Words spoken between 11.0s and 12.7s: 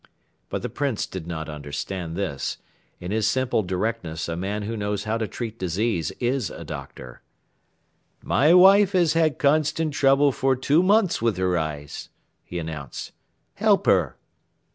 with her eyes," he